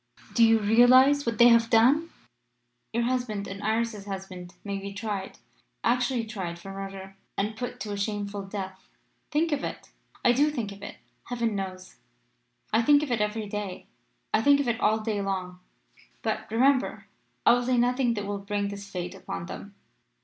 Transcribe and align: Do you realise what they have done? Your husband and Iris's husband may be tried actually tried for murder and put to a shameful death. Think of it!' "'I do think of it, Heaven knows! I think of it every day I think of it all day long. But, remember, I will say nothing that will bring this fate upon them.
Do 0.33 0.43
you 0.43 0.57
realise 0.57 1.27
what 1.27 1.37
they 1.37 1.49
have 1.49 1.69
done? 1.69 2.09
Your 2.91 3.03
husband 3.03 3.47
and 3.47 3.61
Iris's 3.61 4.07
husband 4.07 4.55
may 4.63 4.79
be 4.79 4.93
tried 4.95 5.37
actually 5.83 6.25
tried 6.25 6.57
for 6.57 6.71
murder 6.73 7.17
and 7.37 7.55
put 7.55 7.79
to 7.81 7.91
a 7.91 7.97
shameful 7.97 8.41
death. 8.47 8.89
Think 9.29 9.51
of 9.51 9.63
it!' 9.63 9.91
"'I 10.25 10.31
do 10.31 10.49
think 10.49 10.71
of 10.71 10.81
it, 10.81 10.95
Heaven 11.25 11.55
knows! 11.55 11.97
I 12.73 12.81
think 12.81 13.03
of 13.03 13.11
it 13.11 13.21
every 13.21 13.45
day 13.47 13.85
I 14.33 14.41
think 14.41 14.59
of 14.59 14.67
it 14.67 14.79
all 14.79 15.01
day 15.01 15.21
long. 15.21 15.59
But, 16.23 16.49
remember, 16.49 17.05
I 17.45 17.53
will 17.53 17.63
say 17.63 17.77
nothing 17.77 18.15
that 18.15 18.25
will 18.25 18.39
bring 18.39 18.69
this 18.69 18.89
fate 18.89 19.13
upon 19.13 19.45
them. 19.45 19.75